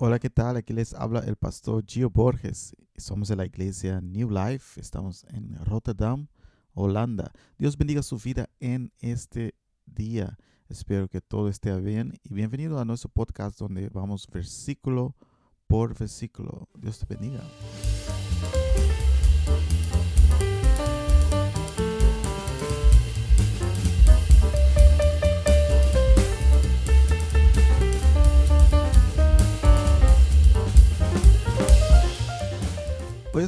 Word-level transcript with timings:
Hola, 0.00 0.20
¿qué 0.20 0.30
tal? 0.30 0.56
Aquí 0.56 0.72
les 0.72 0.94
habla 0.94 1.18
el 1.26 1.34
pastor 1.34 1.84
Gio 1.84 2.08
Borges. 2.08 2.72
Somos 2.96 3.26
de 3.26 3.34
la 3.34 3.44
iglesia 3.44 4.00
New 4.00 4.30
Life. 4.30 4.80
Estamos 4.80 5.24
en 5.30 5.56
Rotterdam, 5.64 6.28
Holanda. 6.72 7.32
Dios 7.58 7.76
bendiga 7.76 8.04
su 8.04 8.16
vida 8.16 8.48
en 8.60 8.92
este 9.00 9.56
día. 9.86 10.38
Espero 10.68 11.08
que 11.08 11.20
todo 11.20 11.48
esté 11.48 11.76
bien 11.80 12.14
y 12.22 12.32
bienvenido 12.32 12.78
a 12.78 12.84
nuestro 12.84 13.10
podcast 13.10 13.58
donde 13.58 13.88
vamos 13.88 14.28
versículo 14.32 15.16
por 15.66 15.98
versículo. 15.98 16.68
Dios 16.76 17.00
te 17.00 17.06
bendiga. 17.12 17.42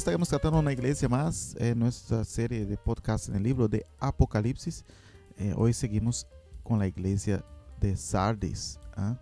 Estaremos 0.00 0.30
tratando 0.30 0.58
una 0.58 0.72
iglesia 0.72 1.10
más 1.10 1.54
en 1.58 1.78
nuestra 1.78 2.24
serie 2.24 2.64
de 2.64 2.78
podcast 2.78 3.28
en 3.28 3.36
el 3.36 3.42
libro 3.42 3.68
de 3.68 3.84
Apocalipsis. 3.98 4.82
Eh, 5.36 5.52
hoy 5.54 5.74
seguimos 5.74 6.26
con 6.62 6.78
la 6.78 6.86
iglesia 6.86 7.44
de 7.78 7.94
Sardis. 7.98 8.80
¿ah? 8.96 9.18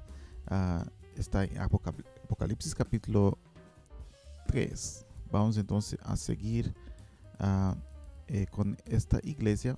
Ah, 0.47 0.87
está 1.17 1.43
en 1.43 1.59
Apocalipsis 1.59 2.77
capítulo 2.77 3.37
3. 4.47 5.05
Vamos 5.33 5.57
entonces 5.57 5.99
a 6.05 6.17
seguir 6.17 6.73
ah, 7.41 7.75
eh, 8.29 8.47
con 8.49 8.77
esta 8.85 9.19
iglesia 9.25 9.77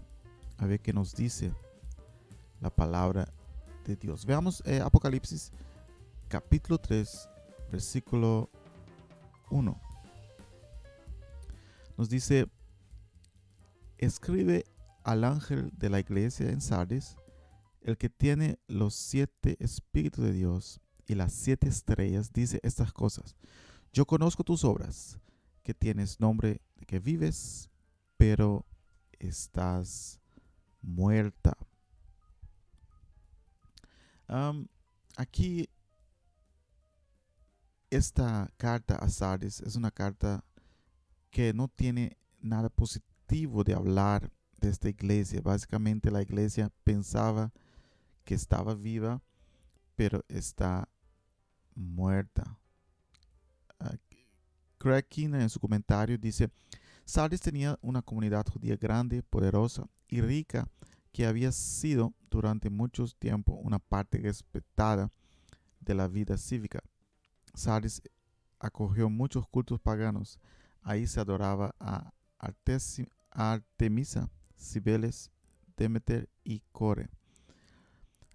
a 0.58 0.66
ver 0.66 0.80
qué 0.80 0.92
nos 0.92 1.14
dice 1.14 1.50
la 2.60 2.68
palabra 2.68 3.26
de 3.86 3.96
Dios. 3.96 4.26
Veamos 4.26 4.62
eh, 4.66 4.82
Apocalipsis 4.82 5.50
capítulo 6.28 6.76
3, 6.76 7.26
versículo 7.70 8.50
1 9.48 9.89
nos 12.00 12.08
dice, 12.08 12.46
escribe 13.98 14.64
al 15.04 15.22
ángel 15.22 15.70
de 15.76 15.90
la 15.90 16.00
iglesia 16.00 16.48
en 16.48 16.62
Sardis, 16.62 17.18
el 17.82 17.98
que 17.98 18.08
tiene 18.08 18.58
los 18.68 18.94
siete 18.94 19.58
espíritus 19.60 20.24
de 20.24 20.32
Dios 20.32 20.80
y 21.06 21.14
las 21.14 21.34
siete 21.34 21.68
estrellas, 21.68 22.32
dice 22.32 22.58
estas 22.62 22.94
cosas. 22.94 23.36
Yo 23.92 24.06
conozco 24.06 24.42
tus 24.42 24.64
obras, 24.64 25.18
que 25.62 25.74
tienes 25.74 26.20
nombre 26.20 26.62
de 26.76 26.86
que 26.86 27.00
vives, 27.00 27.68
pero 28.16 28.64
estás 29.18 30.22
muerta. 30.80 31.54
aquí, 35.18 35.68
esta 37.90 38.50
carta 38.56 38.96
a 38.96 39.10
Sardis 39.10 39.60
es 39.60 39.76
una 39.76 39.90
carta 39.90 40.42
que 41.30 41.52
no 41.54 41.68
tiene 41.68 42.16
nada 42.40 42.68
positivo 42.68 43.64
de 43.64 43.74
hablar 43.74 44.30
de 44.60 44.68
esta 44.68 44.88
iglesia. 44.88 45.40
Básicamente 45.40 46.10
la 46.10 46.22
iglesia 46.22 46.70
pensaba 46.84 47.52
que 48.24 48.34
estaba 48.34 48.74
viva, 48.74 49.22
pero 49.96 50.24
está 50.28 50.88
muerta. 51.74 52.58
Craig 54.78 55.04
Keener 55.08 55.42
en 55.42 55.50
su 55.50 55.60
comentario 55.60 56.16
dice, 56.16 56.50
Sardis 57.04 57.40
tenía 57.40 57.78
una 57.82 58.02
comunidad 58.02 58.46
judía 58.46 58.76
grande, 58.76 59.22
poderosa 59.22 59.86
y 60.08 60.20
rica 60.20 60.68
que 61.12 61.26
había 61.26 61.52
sido 61.52 62.14
durante 62.30 62.70
mucho 62.70 63.04
tiempo 63.18 63.52
una 63.54 63.78
parte 63.78 64.18
respetada 64.18 65.10
de 65.80 65.94
la 65.94 66.08
vida 66.08 66.38
cívica. 66.38 66.80
Sardis 67.54 68.02
acogió 68.58 69.10
muchos 69.10 69.46
cultos 69.48 69.80
paganos, 69.80 70.38
Ahí 70.82 71.06
se 71.06 71.20
adoraba 71.20 71.74
a 71.78 72.12
Artemisa, 73.30 74.30
Cibeles, 74.58 75.30
Demeter 75.76 76.28
y 76.44 76.60
Core. 76.72 77.08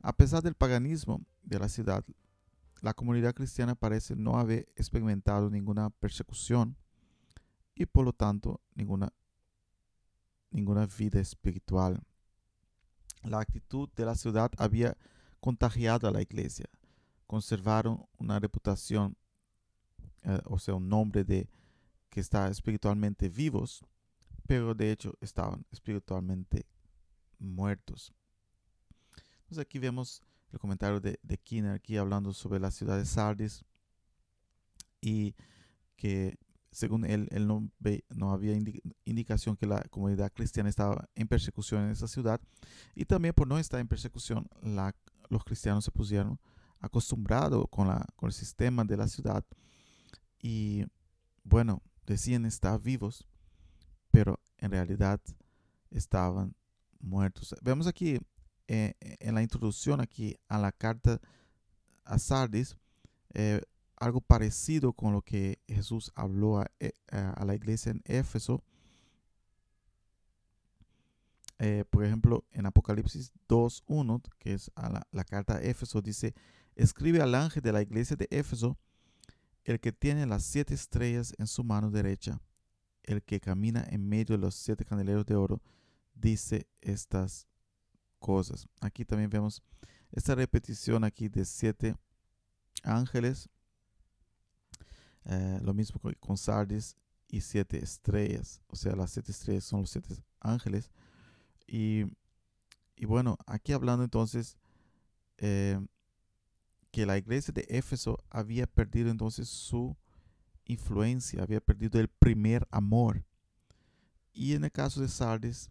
A 0.02 0.14
pesar 0.14 0.44
del 0.44 0.56
paganismo 0.56 1.22
de 1.44 1.60
la 1.60 1.70
ciudad, 1.70 2.04
la 2.82 2.94
comunidad 2.94 3.34
cristiana 3.34 3.74
parece 3.74 4.16
no 4.16 4.38
haber 4.38 4.68
experimentado 4.76 5.50
ninguna 5.50 5.90
persecución 5.90 6.78
y 7.74 7.86
por 7.86 8.06
lo 8.06 8.14
tanto 8.14 8.62
ninguna, 8.76 9.12
ninguna 10.52 10.86
vida 10.86 11.20
espiritual. 11.20 12.02
La 13.24 13.40
actitud 13.40 13.90
de 13.96 14.06
la 14.06 14.16
ciudad 14.16 14.52
había 14.58 14.96
contagiado 15.40 16.08
a 16.08 16.12
la 16.12 16.22
iglesia. 16.22 16.70
Conservaron 17.28 18.06
una 18.20 18.40
reputación, 18.40 19.18
eh, 20.24 20.40
o 20.46 20.60
sea, 20.60 20.76
un 20.76 20.88
nombre 20.88 21.24
de 21.24 21.50
que 22.16 22.22
está 22.22 22.48
espiritualmente 22.48 23.28
vivos, 23.28 23.84
pero 24.48 24.74
de 24.74 24.90
hecho 24.90 25.18
estaban 25.20 25.66
espiritualmente 25.70 26.66
muertos. 27.40 28.14
Entonces 29.40 29.60
aquí 29.60 29.80
vemos 29.80 30.22
el 30.54 30.58
comentario 30.58 31.02
de, 31.02 31.20
de 31.22 31.38
Kinner 31.38 31.74
aquí 31.74 31.98
hablando 31.98 32.32
sobre 32.32 32.62
la 32.62 32.72
ciudad 32.72 32.98
de 32.98 33.04
Sardis 33.04 33.66
y 35.02 35.36
que 35.98 36.40
según 36.72 37.04
él, 37.04 37.28
él 37.32 37.48
no, 37.48 37.70
ve, 37.80 38.06
no 38.08 38.32
había 38.32 38.58
indicación 39.04 39.58
que 39.58 39.68
la 39.68 39.82
comunidad 39.90 40.32
cristiana 40.32 40.70
estaba 40.70 41.10
en 41.16 41.28
persecución 41.28 41.84
en 41.84 41.90
esa 41.90 42.08
ciudad 42.08 42.40
y 42.96 43.04
también 43.04 43.34
por 43.34 43.46
no 43.46 43.60
estar 43.60 43.82
en 43.82 43.90
persecución 43.90 44.48
la, 44.62 44.96
los 45.28 45.44
cristianos 45.44 45.84
se 45.84 45.92
pusieron 45.92 46.40
acostumbrados 46.80 47.66
con, 47.70 47.90
la, 47.90 48.08
con 48.16 48.28
el 48.28 48.34
sistema 48.34 48.86
de 48.86 48.96
la 48.96 49.10
ciudad 49.10 49.44
y 50.40 50.86
bueno, 51.44 51.82
decían 52.06 52.46
estar 52.46 52.82
vivos, 52.82 53.28
pero 54.12 54.40
en 54.58 54.72
realidad 54.72 55.20
estaban 55.92 56.56
muertos. 57.00 57.56
Vemos 57.62 57.88
aquí 57.88 58.20
eh, 58.68 58.94
en 59.20 59.36
la 59.36 59.42
introducción 59.42 60.02
aquí 60.02 60.38
a 60.48 60.58
la 60.58 60.72
carta 60.72 61.22
a 62.04 62.18
Sardis 62.18 62.76
eh, 63.34 63.62
algo 63.98 64.22
parecido 64.22 64.94
con 64.94 65.14
lo 65.14 65.22
que 65.22 65.60
Jesús 65.68 66.12
habló 66.16 66.60
a, 66.60 66.72
eh, 66.80 66.92
la 67.12 67.56
iglesia 67.56 67.92
en 67.92 68.02
Éfeso. 68.06 68.64
por 71.90 72.04
ejemplo, 72.04 72.44
en 72.52 72.66
Apocalipsis 72.66 73.32
2.1, 73.48 74.22
que 74.38 74.54
es 74.54 74.72
la, 74.76 75.08
la 75.12 75.24
carta 75.24 75.56
a 75.56 75.62
Éfeso, 75.62 76.02
dice, 76.02 76.34
escribe 76.76 77.22
al 77.22 77.34
ángel 77.34 77.64
de 77.64 77.72
la 77.72 77.82
iglesia 77.82 78.16
de 78.18 78.28
Éfeso, 78.30 78.78
el 79.66 79.80
que 79.80 79.92
tiene 79.92 80.26
las 80.26 80.44
siete 80.44 80.74
estrellas 80.74 81.34
en 81.38 81.48
su 81.48 81.64
mano 81.64 81.90
derecha, 81.92 82.40
el 83.04 83.24
que 83.24 83.40
camina 83.40 83.86
en 83.90 84.08
medio 84.08 84.38
de 84.38 84.42
los 84.42 84.56
siete 84.56 84.86
candeleros 84.86 85.26
de 85.26 85.36
oro, 85.36 85.62
dice 86.14 86.68
estas 86.82 87.48
cosas. 88.20 88.68
Aquí 88.80 89.04
también 89.04 89.30
vemos 89.30 89.62
esta 90.12 90.36
repetición 90.36 91.04
aquí 91.04 91.28
de 91.28 91.46
siete 91.46 91.96
ángeles, 92.84 93.50
eh, 95.26 95.60
lo 95.64 95.74
mismo 95.74 96.00
con, 96.20 96.38
Sardis 96.38 96.96
y 97.28 97.42
siete 97.42 97.84
estrellas, 97.84 98.62
o 98.68 98.76
sea, 98.76 98.96
las 98.96 99.12
siete 99.12 99.32
estrellas 99.32 99.64
son 99.64 99.82
los 99.82 99.90
siete 99.90 100.16
ángeles. 100.40 100.92
Y, 101.68 102.06
bueno, 103.08 103.38
aquí 103.48 103.74
hablando 103.74 104.04
entonces 104.04 104.58
eh, 105.38 105.80
que 106.96 107.06
la 107.06 107.18
iglesia 107.18 107.54
de 107.54 107.66
Éfeso 107.68 108.24
había 108.30 108.68
perdido 108.68 109.10
entonces 109.12 109.50
su 109.50 109.98
influencia, 110.64 111.44
había 111.44 111.60
perdido 111.60 112.00
el 112.00 112.08
primer 112.08 112.66
amor. 112.72 113.26
Y 114.32 114.54
en 114.54 114.64
el 114.64 114.72
caso 114.72 115.02
de 115.02 115.10
Sardis, 115.10 115.70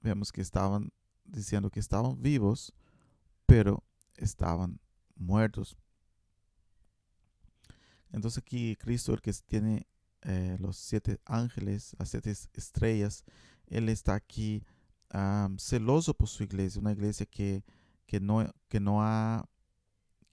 vemos 0.00 0.32
que 0.32 0.40
estaban 0.40 0.90
diciendo 1.26 1.68
que 1.68 1.80
estaban 1.80 2.22
vivos, 2.22 2.72
pero 3.44 3.84
estaban 4.16 4.80
muertos. 5.16 5.76
Entonces 8.10 8.38
aquí 8.38 8.74
Cristo, 8.76 9.12
el 9.12 9.20
que 9.20 9.34
tiene 9.46 9.86
eh, 10.22 10.56
los 10.60 10.78
siete 10.78 11.20
ángeles, 11.26 11.94
las 11.98 12.08
siete 12.08 12.30
estrellas, 12.54 13.22
Él 13.66 13.90
está 13.90 14.14
aquí 14.14 14.64
celoso 15.58 16.14
por 16.14 16.26
su 16.26 16.42
iglesia, 16.42 16.80
una 16.80 16.92
iglesia 16.92 17.26
que, 17.26 17.62
que, 18.06 18.18
no, 18.18 18.50
que 18.68 18.80
no 18.80 19.02
ha 19.02 19.46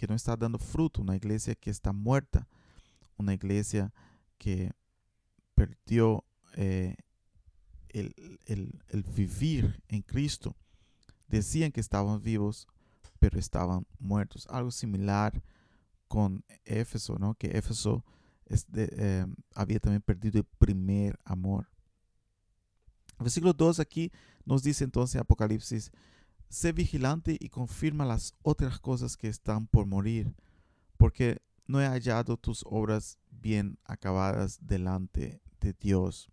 que 0.02 0.08
no 0.08 0.16
está 0.16 0.36
dando 0.36 0.58
fruto, 0.58 1.04
una 1.04 1.16
iglesia 1.16 1.54
que 1.54 1.70
está 1.70 1.94
muerta, 1.94 2.48
una 3.18 3.36
iglesia 3.36 3.94
que 4.40 4.72
perdió 5.54 6.26
eh, 6.56 6.96
el, 7.90 9.06
vivir 9.16 9.84
en 9.90 10.02
Cristo. 10.02 10.56
Decían 11.28 11.72
que 11.72 11.82
estaban 11.82 12.20
vivos, 12.20 12.68
pero 13.20 13.38
estaban 13.38 13.86
muertos. 14.00 14.48
Algo 14.50 14.72
similar 14.72 15.40
con 16.08 16.44
Éfeso, 16.66 17.20
¿no? 17.20 17.36
Que 17.36 17.56
Éfeso 17.56 18.04
eh, 18.74 19.28
había 19.54 19.80
también 19.80 20.02
perdido 20.02 20.40
el 20.40 20.48
primer 20.58 21.20
amor. 21.26 21.70
Versículo 23.20 23.54
2 23.54 23.80
aquí 23.80 24.12
nos 24.46 24.64
dice 24.64 24.84
entonces 24.84 25.22
Apocalipsis 25.22 25.92
Sé 26.52 26.74
vigilante 26.74 27.38
y 27.40 27.48
confirma 27.48 28.04
las 28.04 28.36
otras 28.42 28.78
cosas 28.78 29.16
que 29.16 29.30
están 29.30 29.68
por 29.68 29.86
morir, 29.86 30.36
porque 30.98 31.42
no 31.66 31.80
he 31.80 31.88
hallado 31.88 32.36
tus 32.36 32.66
obras 32.68 33.18
bien 33.30 33.80
acabadas 33.86 34.60
delante 34.60 35.42
de 35.62 35.72
Dios. 35.72 36.30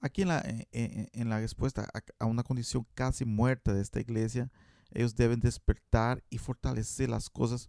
Aquí 0.00 0.22
en 0.22 0.28
la, 0.28 0.38
eh, 0.38 0.66
eh, 0.72 1.10
en 1.12 1.28
la 1.28 1.40
respuesta 1.40 1.90
a 2.18 2.24
una 2.24 2.42
condición 2.42 2.86
casi 2.94 3.26
muerta 3.26 3.74
de 3.74 3.82
esta 3.82 4.00
iglesia, 4.00 4.50
ellos 4.92 5.14
deben 5.14 5.40
despertar 5.40 6.24
y 6.30 6.38
fortalecer 6.38 7.10
las 7.10 7.28
cosas 7.28 7.68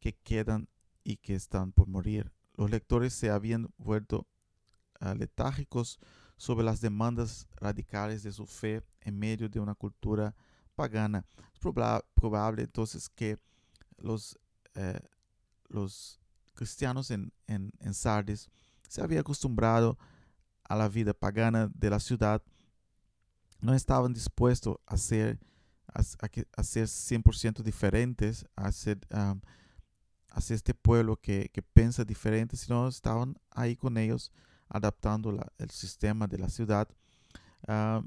que 0.00 0.14
quedan 0.14 0.68
y 1.04 1.18
que 1.18 1.36
están 1.36 1.70
por 1.70 1.86
morir. 1.86 2.32
Los 2.56 2.72
lectores 2.72 3.14
se 3.14 3.30
habían 3.30 3.72
vuelto 3.78 4.26
uh, 5.00 5.14
letárgicos 5.14 6.00
sobre 6.36 6.64
las 6.64 6.80
demandas 6.80 7.46
radicales 7.54 8.24
de 8.24 8.32
su 8.32 8.46
fe 8.46 8.82
en 9.02 9.18
medio 9.18 9.48
de 9.48 9.60
una 9.60 9.74
cultura 9.74 10.34
pagana. 10.74 11.24
Es 11.52 11.60
probable 12.14 12.62
entonces 12.62 13.08
que 13.08 13.38
los, 13.98 14.38
eh, 14.74 15.00
los 15.68 16.20
cristianos 16.54 17.10
en, 17.10 17.32
en, 17.46 17.72
en 17.80 17.94
Sardis 17.94 18.48
se 18.88 19.02
habían 19.02 19.20
acostumbrado 19.20 19.98
a 20.64 20.76
la 20.76 20.88
vida 20.88 21.12
pagana 21.12 21.70
de 21.74 21.90
la 21.90 22.00
ciudad, 22.00 22.42
no 23.60 23.74
estaban 23.74 24.12
dispuestos 24.12 24.78
a 24.86 24.96
ser, 24.96 25.38
a, 25.88 26.00
a, 26.56 26.62
ser 26.62 26.86
100% 26.86 27.62
diferentes, 27.62 28.46
a 28.56 28.70
ser, 28.72 28.98
um, 29.12 29.40
este 30.48 30.74
pueblo 30.74 31.16
que, 31.16 31.50
que 31.52 31.60
piensa 31.62 32.04
diferente, 32.04 32.56
sino 32.56 32.88
estaban 32.88 33.36
ahí 33.50 33.76
con 33.76 33.96
ellos 33.98 34.32
adaptando 34.68 35.36
el 35.58 35.70
sistema 35.70 36.26
de 36.28 36.38
la 36.38 36.48
ciudad 36.48 36.88
uh, 37.68 38.06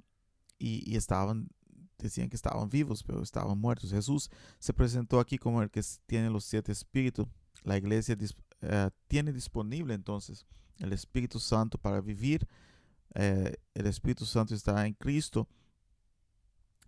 y, 0.63 0.81
y, 0.89 0.95
estaban, 0.95 1.49
decían 1.97 2.29
que 2.29 2.37
estaban 2.37 2.69
vivos, 2.69 3.03
pero 3.03 3.21
estaban 3.21 3.59
muertos. 3.59 3.91
Jesús 3.91 4.29
se 4.59 4.73
presentó 4.73 5.19
aquí 5.19 5.37
como 5.37 5.61
el 5.61 5.69
que 5.69 5.81
tiene 6.05 6.29
los 6.29 6.45
siete 6.45 6.71
espíritus. 6.71 7.27
La 7.63 7.77
iglesia 7.77 8.17
uh, 8.17 8.89
tiene 9.09 9.33
disponible 9.33 9.93
entonces 9.93 10.45
el 10.79 10.93
Espíritu 10.93 11.37
Santo 11.37 11.77
para 11.77 11.99
vivir. 11.99 12.47
Uh, 13.13 13.51
el 13.73 13.85
Espíritu 13.87 14.25
Santo 14.25 14.55
está 14.55 14.87
en 14.87 14.93
Cristo. 14.93 15.49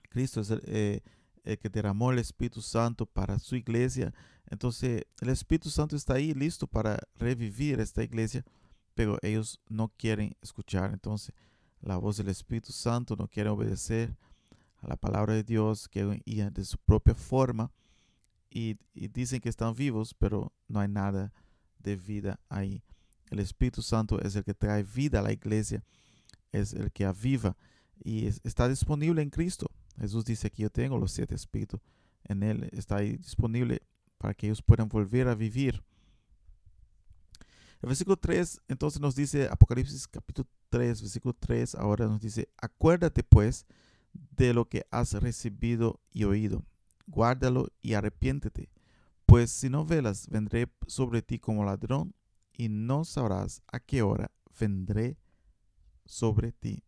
Cristo 0.09 0.39
es 0.39 0.49
el, 0.49 0.61
eh, 0.67 1.01
el 1.43 1.59
que 1.59 1.67
derramó 1.67 2.13
el 2.13 2.19
Espíritu 2.19 2.61
Santo 2.61 3.05
para 3.05 3.39
su 3.39 3.57
iglesia. 3.57 4.13
Entonces 4.49 5.03
el 5.19 5.29
Espíritu 5.29 5.69
Santo 5.69 5.97
está 5.97 6.13
ahí 6.13 6.33
listo 6.33 6.65
para 6.65 6.97
revivir 7.15 7.81
esta 7.81 8.03
iglesia, 8.03 8.45
pero 8.93 9.17
ellos 9.21 9.59
no 9.67 9.89
quieren 9.97 10.37
escuchar. 10.41 10.93
Entonces 10.93 11.35
la 11.85 11.97
voz 11.97 12.17
del 12.17 12.29
Espíritu 12.29 12.73
Santo 12.73 13.15
no 13.15 13.27
quiere 13.27 13.49
obedecer 13.49 14.17
a 14.81 14.87
la 14.87 14.95
palabra 14.95 15.33
de 15.33 15.43
Dios, 15.43 15.87
quieren 15.87 16.21
ir 16.25 16.51
de 16.51 16.65
su 16.65 16.77
propia 16.79 17.13
forma 17.13 17.71
y, 18.49 18.77
y 18.93 19.07
dicen 19.07 19.39
que 19.39 19.49
están 19.49 19.75
vivos, 19.75 20.13
pero 20.13 20.51
no 20.67 20.79
hay 20.79 20.87
nada 20.87 21.31
de 21.79 21.95
vida 21.95 22.39
ahí. 22.49 22.83
El 23.29 23.39
Espíritu 23.39 23.81
Santo 23.81 24.19
es 24.21 24.35
el 24.35 24.43
que 24.43 24.53
trae 24.53 24.83
vida 24.83 25.19
a 25.19 25.21
la 25.21 25.31
iglesia, 25.31 25.83
es 26.51 26.73
el 26.73 26.91
que 26.91 27.05
aviva 27.05 27.55
y 28.03 28.25
está 28.25 28.67
disponible 28.67 29.21
en 29.21 29.29
Cristo. 29.29 29.67
Jesús 29.99 30.25
dice 30.25 30.49
que 30.49 30.63
yo 30.63 30.69
tengo 30.69 30.97
los 30.97 31.11
siete 31.11 31.35
espíritus. 31.35 31.79
En 32.23 32.43
Él 32.43 32.67
está 32.71 32.97
ahí 32.97 33.17
disponible 33.17 33.81
para 34.17 34.33
que 34.33 34.47
ellos 34.47 34.61
puedan 34.61 34.89
volver 34.89 35.27
a 35.27 35.35
vivir. 35.35 35.83
El 37.81 37.89
versículo 37.89 38.17
3 38.17 38.61
entonces 38.67 39.01
nos 39.01 39.15
dice, 39.15 39.47
Apocalipsis 39.49 40.07
capítulo 40.07 40.47
3, 40.69 41.01
versículo 41.01 41.33
3, 41.33 41.75
ahora 41.75 42.07
nos 42.07 42.21
dice, 42.21 42.49
acuérdate 42.57 43.23
pues 43.23 43.65
de 44.13 44.53
lo 44.53 44.67
que 44.67 44.85
has 44.91 45.13
recibido 45.13 45.99
y 46.11 46.23
oído, 46.23 46.63
guárdalo 47.07 47.67
y 47.81 47.93
arrepiéntete, 47.93 48.71
pues 49.25 49.51
si 49.51 49.69
no 49.69 49.85
velas, 49.85 50.27
vendré 50.29 50.71
sobre 50.87 51.21
ti 51.21 51.39
como 51.39 51.65
ladrón 51.65 52.15
y 52.53 52.69
no 52.69 53.05
sabrás 53.05 53.61
a 53.71 53.79
qué 53.79 54.01
hora 54.01 54.31
vendré 54.59 55.17
sobre 56.05 56.51
ti. 56.51 56.83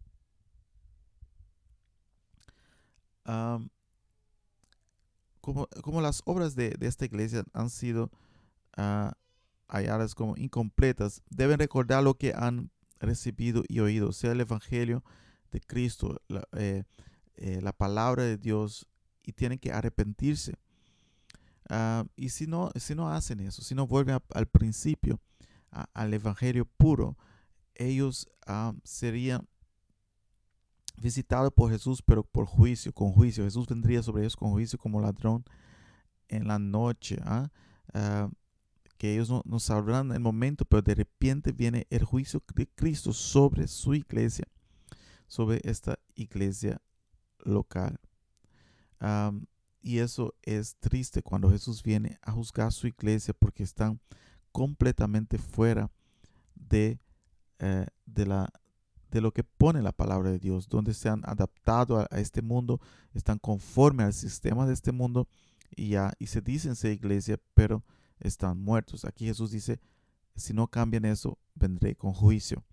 como, 5.41 6.01
las 6.01 6.21
obras 6.25 6.55
de, 6.55 6.75
esta 6.81 7.05
iglesia 7.05 7.43
han 7.53 7.69
sido 7.69 8.09
uh, 8.77 9.11
halladas 9.67 10.15
como 10.15 10.35
incompletas, 10.37 11.21
deben 11.29 11.59
recordar 11.59 12.03
lo 12.03 12.15
que 12.15 12.33
han 12.35 12.71
recibido 12.99 13.63
y 13.67 13.79
oído, 13.79 14.11
sea 14.11 14.31
el 14.31 14.41
Evangelio 14.41 15.03
de 15.51 15.61
Cristo, 15.61 16.21
la, 16.27 16.47
eh, 16.53 16.83
eh, 17.35 17.61
palabra 17.77 18.23
de 18.23 18.37
Dios, 18.37 18.87
y 19.23 19.33
tienen 19.33 19.59
que 19.59 19.71
arrepentirse. 19.71 20.55
Ah, 21.69 22.05
y 22.15 22.29
si 22.29 22.47
no, 22.47 22.71
si 22.75 22.95
no 22.95 23.09
hacen 23.09 23.41
eso, 23.41 23.61
si 23.61 23.75
no 23.75 23.85
vuelven 23.87 24.19
al 24.33 24.47
principio, 24.47 25.19
al 25.93 26.13
Evangelio 26.13 26.65
puro, 26.65 27.17
ellos 27.75 28.29
ah, 28.45 28.73
serían 28.83 29.47
visitado 30.99 31.51
por 31.51 31.71
Jesús, 31.71 32.01
pero 32.01 32.23
por 32.23 32.45
juicio, 32.45 32.91
con 32.93 33.11
juicio. 33.11 33.43
Jesús 33.43 33.67
vendría 33.67 34.01
sobre 34.01 34.23
ellos 34.23 34.35
con 34.35 34.51
juicio 34.51 34.79
como 34.79 35.01
ladrón 35.01 35.43
en 36.27 36.47
la 36.47 36.57
noche. 36.57 37.19
¿ah? 37.23 37.49
Ah, 37.93 38.29
que 38.97 39.13
ellos 39.13 39.29
no, 39.29 39.41
no, 39.45 39.59
sabrán 39.59 40.11
el 40.11 40.19
momento, 40.19 40.65
pero 40.65 40.81
de 40.81 40.95
repente 40.95 41.51
viene 41.51 41.87
el 41.89 42.03
juicio 42.03 42.43
de 42.55 42.67
Cristo 42.67 43.13
sobre 43.13 43.67
su 43.67 43.93
iglesia, 43.93 44.47
sobre 45.27 45.61
esta 45.63 45.99
iglesia 46.15 46.81
local. 47.39 47.99
y 49.81 49.99
eso 49.99 50.33
es 50.41 50.75
triste 50.79 51.21
cuando 51.21 51.49
Jesús 51.49 51.81
viene 51.83 52.19
a 52.21 52.31
juzgar 52.31 52.71
su 52.73 52.87
iglesia 52.87 53.33
porque 53.33 53.63
están 53.63 54.01
completamente 54.51 55.37
fuera 55.37 55.91
de, 56.55 56.99
eh, 57.59 57.85
de, 58.05 58.25
la, 58.25 58.51
de 59.11 59.21
lo 59.21 59.31
que 59.31 59.43
pone 59.43 59.81
la 59.81 59.91
palabra 59.91 60.31
de 60.31 60.39
Dios, 60.39 60.67
donde 60.67 60.93
se 60.93 61.09
han 61.09 61.21
adaptado 61.25 61.99
a, 61.99 62.19
este 62.19 62.41
mundo, 62.41 62.81
están 63.13 63.37
conforme 63.37 64.03
al 64.03 64.13
sistema 64.13 64.65
de 64.65 64.73
este 64.73 64.91
mundo 64.91 65.27
y 65.75 65.89
ya, 65.89 66.11
y 66.17 66.27
se 66.27 66.41
dicen 66.41 66.75
ser 66.75 66.91
iglesia, 66.91 67.39
pero 67.53 67.83
están 68.19 68.59
muertos. 68.59 69.05
Aquí 69.05 69.25
Jesús 69.25 69.51
dice, 69.51 69.79
si 70.35 70.53
no 70.53 70.67
cambian 70.67 71.05
eso, 71.05 71.37
vendré 71.55 71.95
con 71.95 72.13
juicio 72.13 72.63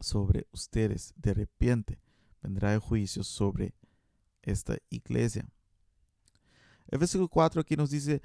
sobre 0.00 0.46
ustedes. 0.52 1.12
De 1.16 1.34
repente 1.34 2.00
vendrá 2.42 2.74
el 2.74 2.80
juicio 2.80 3.24
sobre 3.24 3.74
esta 4.42 4.76
iglesia. 4.90 5.46
El 6.88 6.98
versículo 6.98 7.28
4 7.28 7.60
aquí 7.60 7.76
nos 7.76 7.90
dice, 7.90 8.22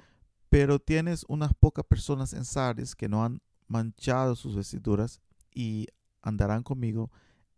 pero 0.48 0.78
tienes 0.78 1.24
unas 1.28 1.54
pocas 1.54 1.84
personas 1.84 2.32
en 2.32 2.44
Sardis 2.44 2.94
que 2.94 3.08
no 3.08 3.24
han 3.24 3.40
manchado 3.68 4.36
sus 4.36 4.56
vestiduras 4.56 5.20
y 5.54 5.86
andarán 6.22 6.62
conmigo 6.62 7.10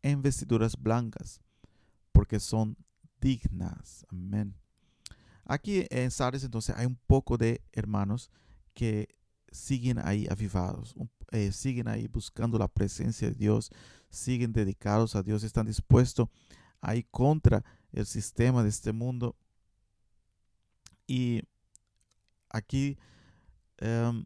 en 0.02 0.22
vestiduras 0.22 0.76
blancas, 0.76 1.40
porque 2.12 2.38
son 2.38 2.76
dignas. 3.20 4.04
Amén. 4.10 4.61
Aquí 5.44 5.86
en 5.90 6.10
Sardes 6.10 6.44
entonces 6.44 6.74
hay 6.76 6.86
un 6.86 6.96
poco 7.06 7.36
de 7.36 7.62
hermanos 7.72 8.30
que 8.74 9.08
siguen 9.50 9.98
ahí 9.98 10.26
avivados, 10.30 10.94
eh, 11.30 11.52
siguen 11.52 11.88
ahí 11.88 12.08
buscando 12.08 12.58
la 12.58 12.68
presencia 12.68 13.28
de 13.28 13.34
Dios, 13.34 13.70
siguen 14.08 14.52
dedicados 14.52 15.14
a 15.14 15.22
Dios, 15.22 15.42
están 15.42 15.66
dispuestos 15.66 16.28
a 16.80 16.96
ir 16.96 17.06
contra 17.10 17.64
el 17.92 18.06
sistema 18.06 18.62
de 18.62 18.68
este 18.68 18.92
mundo. 18.92 19.36
Y 21.06 21.42
aquí 22.48 22.98
em, 23.78 24.24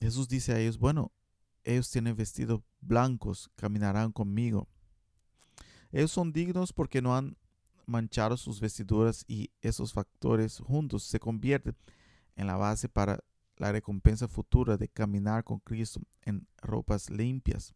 Jesús 0.00 0.28
dice 0.28 0.52
a 0.52 0.58
ellos, 0.60 0.78
bueno, 0.78 1.12
ellos 1.64 1.90
tienen 1.90 2.16
vestidos 2.16 2.60
blancos, 2.80 3.50
caminarán 3.56 4.12
conmigo. 4.12 4.68
Ellos 5.90 6.12
son 6.12 6.32
dignos 6.32 6.72
porque 6.72 7.02
no 7.02 7.16
han 7.16 7.36
manchado 7.88 8.36
sus 8.36 8.60
vestiduras 8.60 9.24
y 9.26 9.50
esos 9.60 9.92
factores 9.92 10.58
juntos 10.58 11.04
se 11.04 11.18
convierten 11.18 11.76
en 12.36 12.46
la 12.46 12.56
base 12.56 12.88
para 12.88 13.24
la 13.56 13.72
recompensa 13.72 14.28
futura 14.28 14.76
de 14.76 14.88
caminar 14.88 15.42
con 15.42 15.58
Cristo 15.58 16.00
en 16.22 16.46
ropas 16.62 17.10
limpias. 17.10 17.74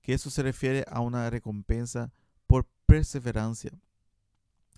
Que 0.00 0.14
eso 0.14 0.30
se 0.30 0.42
refiere 0.42 0.84
a 0.88 1.00
una 1.00 1.28
recompensa 1.28 2.12
por 2.46 2.68
perseverancia 2.86 3.72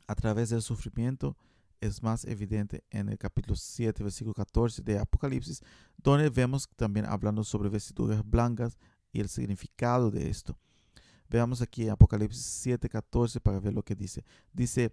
a 0.07 0.15
través 0.15 0.51
del 0.51 0.63
sufrimiento 0.63 1.37
es 1.81 2.03
más 2.03 2.25
evidente 2.25 2.85
en 2.91 3.09
el 3.09 3.19
capítulo 3.19 3.57
7, 3.57 4.03
versículo 4.03 4.35
14 4.35 4.83
de 4.83 4.99
Apocalipsis, 4.99 5.63
donde 5.97 6.29
vemos 6.29 6.69
también 6.77 7.07
hablando 7.07 7.43
sobre 7.43 7.69
vestiduras 7.71 8.29
blancas 8.29 8.77
y 9.13 9.21
el 9.21 9.29
significado 9.29 10.11
de 10.11 10.29
esto. 10.29 10.59
Veamos 11.31 11.63
aquí 11.63 11.89
Apocalipsis 11.89 12.45
7, 12.45 12.89
14 12.89 13.41
para 13.41 13.61
ver 13.61 13.73
lo 13.73 13.85
que 13.85 13.95
dice. 13.95 14.25
Dice, 14.53 14.93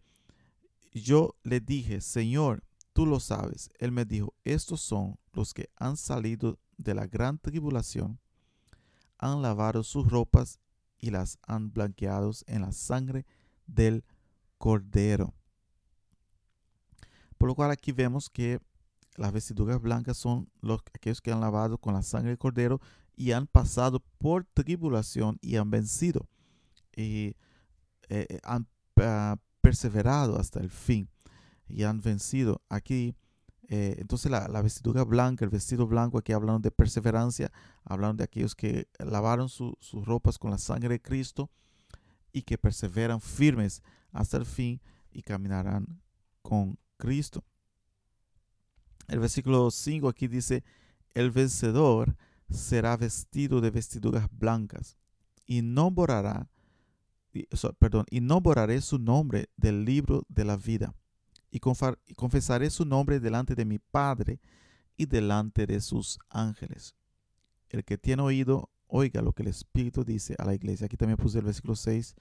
yo 0.93 1.35
le 1.41 1.59
dije, 1.59 1.99
Señor, 1.99 2.63
tú 2.93 3.07
lo 3.07 3.19
sabes. 3.19 3.71
Él 3.79 3.91
me 3.91 4.05
dijo, 4.05 4.35
estos 4.43 4.81
son 4.81 5.17
los 5.33 5.55
que 5.55 5.71
han 5.77 5.97
salido 5.97 6.59
de 6.77 6.93
la 6.93 7.07
gran 7.07 7.39
tribulación, 7.39 8.19
han 9.17 9.41
lavado 9.41 9.83
sus 9.83 10.07
ropas 10.11 10.59
y 10.99 11.09
las 11.09 11.39
han 11.41 11.73
blanqueado 11.73 12.31
en 12.45 12.61
la 12.61 12.71
sangre 12.71 13.25
del 13.65 14.03
cordero. 14.59 15.33
Por 17.39 17.49
lo 17.49 17.55
cual 17.55 17.71
aquí 17.71 17.91
vemos 17.91 18.29
que 18.29 18.59
las 19.15 19.31
vestiduras 19.31 19.81
blancas 19.81 20.17
son 20.17 20.51
los, 20.61 20.81
aquellos 20.93 21.19
que 21.19 21.31
han 21.31 21.41
lavado 21.41 21.79
con 21.79 21.95
la 21.95 22.03
sangre 22.03 22.29
del 22.29 22.37
cordero 22.37 22.79
y 23.17 23.31
han 23.31 23.47
pasado 23.47 24.01
por 24.19 24.45
tribulación 24.45 25.39
y 25.41 25.57
han 25.57 25.71
vencido. 25.71 26.29
Y 26.95 27.35
eh, 28.09 28.25
eh, 28.29 28.39
han 28.43 28.67
ah, 28.97 29.37
perseverado 29.59 30.39
hasta 30.39 30.59
el 30.59 30.69
fin 30.69 31.09
y 31.67 31.83
han 31.83 31.99
vencido. 31.99 32.61
Aquí, 32.69 33.15
eh, 33.69 33.95
entonces 33.97 34.31
la, 34.31 34.61
vestidura 34.61 35.03
blanca, 35.03 35.43
el 35.43 35.51
vestido 35.51 35.87
blanco, 35.87 36.19
aquí 36.19 36.31
hablando 36.31 36.59
de 36.59 36.71
perseverancia, 36.71 37.51
hablando 37.83 38.17
de 38.17 38.25
aquellos 38.25 38.55
que 38.55 38.87
lavaron 38.99 39.49
sus 39.49 40.05
ropas 40.05 40.37
con 40.37 40.51
la 40.51 40.59
sangre 40.59 40.89
de 40.89 41.01
Cristo 41.01 41.49
y 42.31 42.43
que 42.43 42.59
perseveran 42.59 43.19
firmes 43.19 43.81
hasta 44.11 44.37
el 44.37 44.45
fin 44.45 44.79
y 45.11 45.23
caminarán 45.23 46.01
con 46.43 46.77
Cristo. 46.97 47.43
El 49.07 49.19
versículo 49.19 49.71
5 49.71 50.07
aquí 50.07 50.27
dice, 50.27 50.63
el 51.15 51.31
vencedor 51.31 52.15
será 52.49 52.97
vestido 52.97 53.61
de 53.61 53.71
vestiduras 53.71 54.27
blancas 54.31 54.97
y 55.45 55.61
no 55.61 55.91
borrará, 55.91 56.49
perdón, 57.79 58.05
y 58.09 58.21
no 58.21 58.41
borraré 58.41 58.81
su 58.81 58.99
nombre 58.99 59.49
del 59.57 59.85
libro 59.85 60.23
de 60.29 60.45
la 60.45 60.57
vida 60.57 60.95
y, 61.51 61.59
confesaré 61.59 62.69
su 62.69 62.85
nombre 62.85 63.19
delante 63.19 63.55
de 63.55 63.65
mi 63.65 63.79
Padre 63.79 64.39
y 64.95 65.05
delante 65.05 65.65
de 65.65 65.81
sus 65.81 66.19
ángeles. 66.29 66.95
El 67.69 67.83
que 67.83 67.97
tiene 67.97 68.21
oído, 68.21 68.69
oiga 68.87 69.21
lo 69.21 69.33
que 69.33 69.43
el 69.43 69.49
Espíritu 69.49 70.03
dice 70.03 70.35
a 70.37 70.45
la 70.45 70.53
iglesia. 70.53 70.85
Aquí 70.85 70.97
también 70.97 71.17
puse 71.17 71.39
el 71.39 71.45
versículo 71.45 71.75
6, 71.75 72.15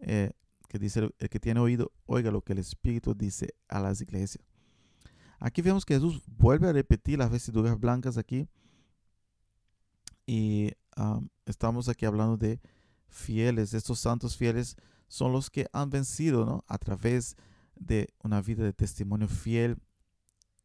eh, 0.00 0.32
que 0.68 0.78
dice, 0.78 1.10
el 1.18 1.28
que 1.28 1.40
tiene 1.40 1.60
oído, 1.60 1.92
oiga 2.06 2.30
lo 2.30 2.42
que 2.42 2.52
el 2.52 2.58
Espíritu 2.58 3.14
dice 3.14 3.54
a 3.68 3.80
las 3.80 4.00
iglesias. 4.00 4.44
Aquí 5.38 5.60
vemos 5.60 5.84
que 5.84 5.94
Jesús 5.94 6.22
vuelve 6.26 6.68
a 6.68 6.72
repetir 6.72 7.18
las 7.18 7.30
vestiduras 7.30 7.78
blancas 7.78 8.16
aquí. 8.16 8.48
Y 10.26 10.72
estamos 11.46 11.88
aquí 11.88 12.06
hablando 12.06 12.36
de 12.36 12.60
fieles. 13.08 13.74
Estos 13.74 14.00
santos 14.00 14.36
fieles 14.36 14.76
son 15.08 15.32
los 15.32 15.50
que 15.50 15.66
han 15.72 15.90
vencido 15.90 16.44
¿no? 16.44 16.64
a 16.68 16.78
través 16.78 17.36
de 17.74 18.12
una 18.22 18.40
vida 18.40 18.64
de 18.64 18.72
testimonio 18.72 19.28
fiel. 19.28 19.76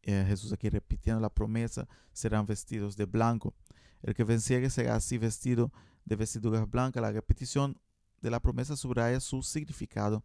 Eh, 0.03 0.23
Jesús 0.27 0.53
aquí 0.53 0.69
repitiendo 0.69 1.19
la 1.19 1.29
promesa, 1.29 1.87
serán 2.13 2.45
vestidos 2.45 2.95
de 2.95 3.05
blanco. 3.05 3.53
El 4.01 4.13
que 4.13 4.23
venciere 4.23 4.69
será 4.69 4.95
así 4.95 5.17
vestido 5.17 5.71
de 6.05 6.15
vestiduras 6.15 6.69
blancas. 6.69 7.01
La 7.01 7.11
repetición 7.11 7.77
de 8.21 8.31
la 8.31 8.39
promesa 8.39 8.77
subraya 8.77 9.19
su 9.19 9.43
significado, 9.43 10.23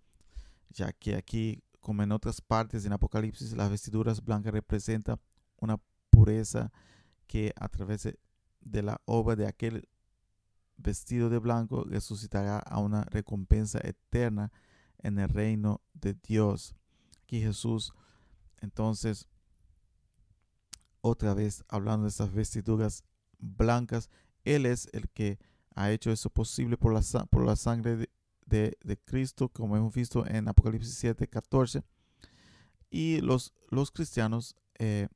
ya 0.71 0.93
que 0.93 1.17
aquí 1.17 1.63
como 1.81 2.03
en 2.05 2.13
otras 2.13 2.41
partes 2.41 2.87
en 2.87 2.93
Apocalipsis, 2.93 3.55
las 3.55 3.71
vestiduras 3.71 4.23
blancas 4.23 4.53
representan 4.53 5.19
una 5.57 5.79
pureza 6.11 6.71
que 7.27 7.53
a 7.57 7.69
través 7.69 8.05
de, 8.05 8.19
la 8.65 9.01
obra 9.05 9.37
de 9.37 9.47
aquel 9.47 9.89
vestido 10.77 11.31
de 11.31 11.39
blanco 11.39 11.85
resucitará 11.85 12.59
a 12.59 12.79
una 12.79 13.05
recompensa 13.05 13.81
eterna 13.83 14.53
en 14.99 15.19
el 15.19 15.29
reino 15.29 15.81
de 15.95 16.15
Dios. 16.15 16.75
Aquí 17.23 17.41
Jesús, 17.41 17.93
entonces, 18.61 19.29
otra 21.01 21.35
vez 21.35 21.65
hablando 21.69 22.05
de 22.05 22.11
esas 22.11 22.33
vestiduras 22.33 23.05
blancas, 23.39 24.11
Él 24.45 24.67
es 24.67 24.89
el 24.93 25.09
que 25.09 25.39
ha 25.75 25.91
hecho 25.91 26.11
eso 26.11 26.31
posible 26.31 26.77
por 26.77 26.93
la, 26.93 27.01
por 27.27 27.45
la 27.45 27.57
sangre 27.57 27.97
de, 28.47 28.77
de, 28.83 28.99
Cristo, 29.05 29.49
como 29.49 29.77
hemos 29.77 29.95
visto 29.95 30.27
en 30.27 30.49
Apocalipsis 30.49 30.95
7, 30.95 31.27
14. 31.27 31.83
Y 32.91 33.21
los, 33.21 33.55
los 33.71 33.91
cristianos 33.91 34.55
eh, 34.79 35.09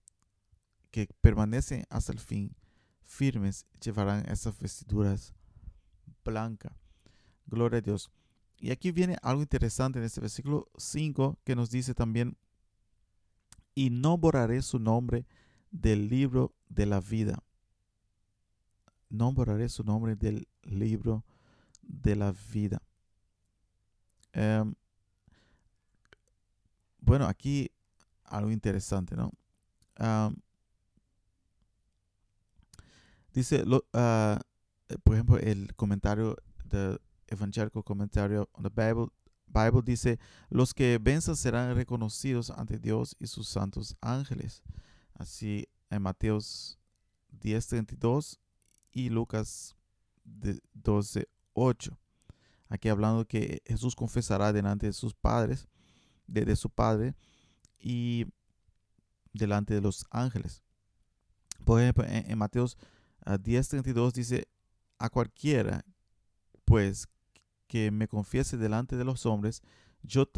que 0.91 1.09
permanecen 1.21 1.85
hasta 1.91 2.12
el 2.12 2.19
fin 2.19 2.57
firmes 3.06 3.66
llevarán 3.82 4.28
esas 4.28 4.58
vestiduras 4.58 5.34
blancas. 6.25 6.72
Gloria 7.46 7.78
a 7.78 7.82
Dios. 7.82 8.10
Y 8.58 8.70
aquí 8.70 8.90
viene 8.90 9.16
algo 9.22 9.42
interesante 9.42 9.98
en 9.98 10.04
este 10.04 10.20
versículo 10.20 10.68
5 10.76 11.38
que 11.44 11.54
nos 11.54 11.70
dice 11.70 11.94
también, 11.94 12.36
y 13.75 13.90
no 13.90 14.16
borraré 14.16 14.62
su 14.62 14.78
nombre 14.78 15.26
del 15.70 16.08
libro 16.08 16.54
de 16.68 16.86
la 16.86 17.00
vida. 17.00 17.42
No 19.08 19.32
borraré 19.32 19.68
su 19.68 19.84
nombre 19.84 20.16
del 20.16 20.48
libro 20.62 21.25
de 21.82 22.16
la 22.16 22.34
vida. 22.52 22.82
Em, 24.32 24.75
bueno, 27.00 27.26
aquí 27.26 27.70
algo 28.25 28.50
interesante, 28.50 29.14
¿no? 29.14 29.32
Dice, 33.37 33.64
ah, 33.93 34.40
eh, 34.88 34.97
por 35.02 35.14
ejemplo, 35.14 35.38
el 35.38 35.75
comentario 35.76 36.37
de 36.64 36.99
evangélico 37.28 37.83
comentario 37.83 38.49
on 38.52 38.62
the 38.62 38.71
Bible, 38.71 39.09
Bible 39.47 39.83
dice, 39.85 40.19
los 40.50 40.75
que 40.75 40.99
venzan 40.99 41.37
serán 41.37 41.75
reconocidos 41.75 42.50
ante 42.50 42.78
Dios 42.78 43.16
y 43.19 43.26
sus 43.26 43.49
santos 43.49 43.97
ángeles. 44.00 44.62
Así 45.14 45.69
en 45.90 46.02
Mateos 46.02 46.78
10:32 47.40 48.38
y 48.93 49.11
Lucas 49.11 49.76
12:8. 50.25 51.97
Aquí 52.69 52.88
hablando 52.88 53.26
que 53.26 53.62
Jesús 53.64 53.95
confesará 53.95 54.52
delante 54.52 54.87
de 54.87 54.93
sus 54.93 55.14
padres, 55.14 55.69
de, 56.26 56.57
su 56.57 56.69
Padre 56.69 57.14
y 57.78 58.26
delante 59.33 59.75
de 59.75 59.81
los 59.81 60.05
ángeles. 60.11 60.62
Por 61.64 61.81
ejemplo, 61.81 62.05
en, 62.07 62.37
Mateos 62.37 62.76
10:32 63.35 64.12
dice, 64.12 64.49
a 64.99 65.11
cualquiera, 65.11 65.85
pues, 66.64 67.09
que 67.66 67.90
me 67.90 68.09
confiese 68.09 68.56
delante 68.56 68.97
de 68.97 69.04
los 69.04 69.26
hombres, 69.26 69.62
yo 70.02 70.30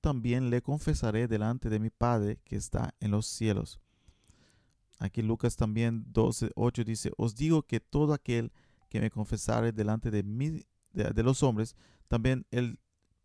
también 0.00 0.50
le 0.50 0.62
confesaré 0.62 1.28
delante 1.28 1.68
de 1.68 1.78
mi 1.78 1.90
Padre 1.90 2.38
que 2.44 2.56
está 2.56 2.94
en 3.00 3.10
los 3.10 3.26
cielos. 3.26 3.80
Aquí 4.98 5.22
Lucas 5.22 5.56
también 5.56 6.04
12:8 6.12 6.84
dice, 6.84 7.12
os 7.16 7.34
digo 7.34 7.62
que 7.62 7.80
todo 7.80 8.14
aquel 8.14 8.52
que 8.88 9.00
me 9.00 9.10
confesare 9.10 9.72
delante 9.72 10.10
de 10.10 10.22
mí, 10.22 10.64
de, 10.92 11.22
los 11.22 11.42
hombres, 11.42 11.76
también 12.08 12.46
el 12.50 12.78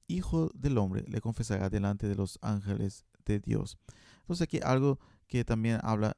Hijo 0.08 0.50
del 0.54 0.78
Hombre 0.78 1.04
le 1.08 1.20
confesará 1.20 1.70
delante 1.70 2.08
de 2.08 2.16
los 2.16 2.40
ángeles 2.42 3.06
de 3.26 3.40
Dios. 3.40 3.78
Entonces 4.22 4.44
aquí 4.44 4.60
algo 4.64 5.00
que 5.28 5.44
también 5.44 5.80
habla 5.84 6.16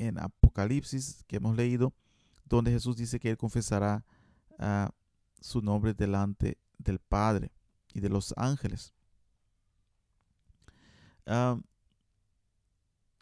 en 0.00 0.18
Apocalipsis 0.18 1.24
que 1.26 1.36
hemos 1.36 1.56
leído, 1.56 1.92
donde 2.44 2.72
Jesús 2.72 2.96
dice 2.96 3.20
que 3.20 3.30
él 3.30 3.36
confesará 3.36 4.04
ah, 4.58 4.90
su 5.40 5.60
nombre 5.60 5.94
delante 5.94 6.58
del 6.78 6.98
Padre 6.98 7.52
y 7.92 8.00
de 8.00 8.08
los 8.08 8.34
ángeles. 8.36 8.92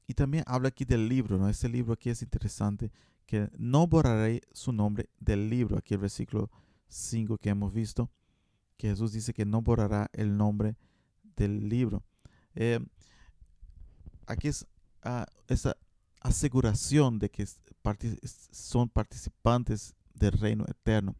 Y 0.06 0.14
también 0.14 0.44
habla 0.46 0.68
aquí 0.68 0.84
del 0.86 1.08
libro, 1.08 1.36
¿no? 1.36 1.48
Este 1.48 1.68
libro 1.68 1.92
aquí 1.92 2.08
es 2.08 2.22
interesante, 2.22 2.90
que 3.26 3.50
no 3.58 3.86
borraré 3.86 4.40
su 4.52 4.72
nombre 4.72 5.10
del 5.20 5.50
libro, 5.50 5.76
aquí 5.76 5.92
el 5.94 6.00
versículo 6.00 6.50
5 6.88 7.36
que 7.36 7.50
hemos 7.50 7.74
visto, 7.74 8.10
que 8.78 8.88
Jesús 8.88 9.12
dice 9.12 9.34
que 9.34 9.44
no 9.44 9.60
borrará 9.60 10.08
el 10.14 10.34
nombre 10.34 10.76
del 11.36 11.68
libro. 11.68 12.02
Eh, 12.54 12.80
aquí 14.26 14.48
es 14.48 14.66
ah, 15.02 15.26
esa 15.46 15.76
aseguración 16.28 17.18
de 17.18 17.30
que 17.30 17.46
son 18.52 18.88
participantes 18.88 19.94
del 20.14 20.32
reino 20.32 20.64
eterno. 20.68 21.14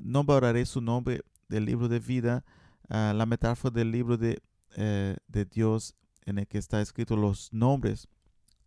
No 0.00 0.24
borraré 0.24 0.64
su 0.66 0.80
nombre 0.80 1.22
del 1.48 1.66
libro 1.66 1.88
de 1.88 2.00
vida. 2.00 2.44
Ah, 2.88 3.12
la 3.14 3.26
metáfora 3.26 3.72
del 3.72 3.90
libro 3.90 4.16
de, 4.16 4.42
eh, 4.76 5.16
de 5.28 5.44
Dios 5.44 5.94
en 6.24 6.38
el 6.38 6.46
que 6.46 6.58
está 6.58 6.80
escrito 6.80 7.16
los 7.16 7.52
nombres 7.52 8.08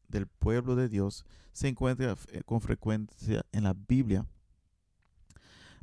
del 0.07 0.27
pueblo 0.27 0.75
de 0.75 0.88
Dios 0.89 1.25
se 1.51 1.67
encuentra 1.67 2.15
eh, 2.31 2.41
con 2.45 2.62
frecuencia 2.62 3.45
en 3.51 3.63
la 3.63 3.74
Biblia. 3.74 4.25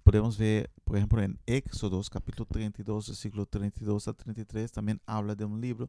Podemos 0.03 0.37
ver, 0.37 0.71
por 0.85 0.97
ejemplo, 0.97 1.23
en 1.23 1.39
Éxodos 1.47 2.11
capítulo 2.11 2.47
32, 2.47 3.09
versículo 3.09 3.47
32 3.47 4.09
a 4.09 4.13
33, 4.13 4.73
también 4.73 5.01
habla 5.07 5.35
de 5.35 5.45
un 5.45 5.61
libro. 5.61 5.89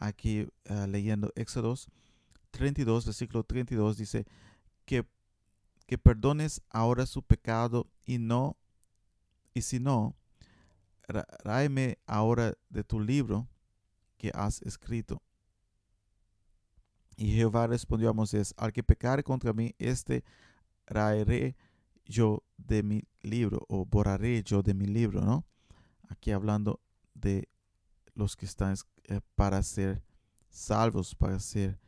Aquí 0.00 0.48
ah, 0.68 0.86
leyendo 0.88 1.32
Éxodos 1.36 1.88
32, 2.54 3.04
versículo 3.04 3.42
32, 3.42 3.96
dice 3.96 4.26
que, 4.84 5.04
que 5.86 5.98
perdones 5.98 6.62
ahora 6.70 7.04
su 7.04 7.22
pecado 7.22 7.88
y 8.06 8.18
no, 8.18 8.56
y 9.52 9.62
si 9.62 9.80
no, 9.80 10.14
ráeme 11.42 11.98
ahora 12.06 12.54
de 12.70 12.84
tu 12.84 13.00
libro 13.00 13.48
que 14.16 14.30
has 14.34 14.62
escrito. 14.62 15.20
Y 17.16 17.32
Jehová 17.34 17.66
respondió 17.66 18.10
a 18.10 18.12
Moisés, 18.12 18.54
al 18.56 18.72
que 18.72 18.82
pecare 18.82 19.24
contra 19.24 19.52
mí, 19.52 19.74
este 19.78 20.24
raeré 20.86 21.56
yo 22.04 22.44
de 22.56 22.82
mi 22.82 23.02
libro 23.22 23.64
o 23.68 23.84
borraré 23.84 24.42
yo 24.44 24.62
de 24.62 24.74
mi 24.74 24.86
libro, 24.86 25.22
¿no? 25.22 25.44
Aquí 26.08 26.30
hablando 26.30 26.80
de 27.14 27.48
los 28.14 28.36
que 28.36 28.46
están 28.46 28.76
eh, 29.08 29.20
para 29.34 29.62
ser 29.62 30.02
salvos, 30.50 31.14
para 31.14 31.40
ser 31.40 31.78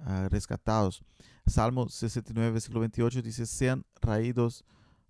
ah, 0.00 0.28
rescatados. 0.30 1.02
Salmo 1.46 1.88
69, 1.88 2.52
versículo 2.52 2.80
28 2.80 3.22
dice, 3.22 3.46
sean 3.46 3.84
raídos 4.00 4.64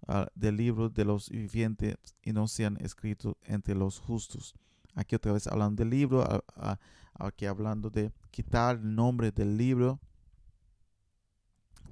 ah, 0.08 0.26
del 0.34 0.56
libro 0.56 0.88
de 0.88 1.04
los 1.04 1.28
vivientes 1.28 1.96
y 2.22 2.32
no 2.32 2.48
sean 2.48 2.76
escritos 2.80 3.34
entre 3.44 3.74
los 3.74 3.98
justos. 3.98 4.54
Aquí 4.94 5.14
otra 5.14 5.32
vez 5.32 5.46
hablando 5.46 5.80
del 5.82 5.90
libro, 5.90 6.44
aquí 7.14 7.46
hablando 7.46 7.90
de 7.90 8.12
quitar 8.30 8.76
el 8.76 8.94
nombre 8.94 9.30
del 9.30 9.56
libro. 9.56 10.00